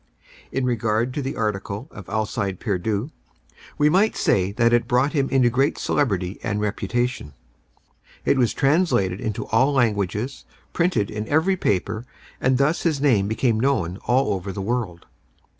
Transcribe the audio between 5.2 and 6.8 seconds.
into great celebrity and